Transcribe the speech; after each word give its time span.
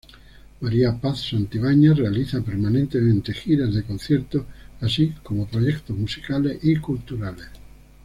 María 0.61 0.97
Paz 0.99 1.27
Santibáñez 1.29 1.95
realiza 1.95 2.41
permanentemente 2.41 3.35
giras 3.35 3.71
de 3.75 3.83
concierto 3.83 4.47
así 4.79 5.13
como 5.21 5.45
proyectos 5.45 5.95
musicales 5.95 6.57
y 6.63 6.75
culturales. 6.77 7.45